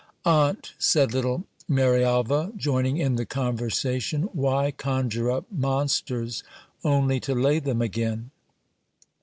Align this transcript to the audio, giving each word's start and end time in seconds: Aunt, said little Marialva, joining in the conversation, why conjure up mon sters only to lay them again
Aunt, 0.25 0.73
said 0.79 1.13
little 1.13 1.43
Marialva, 1.69 2.57
joining 2.57 2.97
in 2.97 3.17
the 3.17 3.25
conversation, 3.27 4.23
why 4.33 4.71
conjure 4.71 5.29
up 5.29 5.45
mon 5.51 5.85
sters 5.85 6.41
only 6.83 7.19
to 7.19 7.35
lay 7.35 7.59
them 7.59 7.83
again 7.83 8.31